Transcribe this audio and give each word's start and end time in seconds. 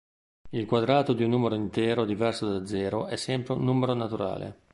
Il 0.49 0.65
quadrato 0.65 1.13
di 1.13 1.23
un 1.23 1.29
numero 1.29 1.53
intero 1.53 2.05
diverso 2.05 2.49
da 2.51 2.65
zero 2.65 3.05
è 3.05 3.17
sempre 3.17 3.53
un 3.53 3.63
numero 3.65 3.93
naturale. 3.93 4.57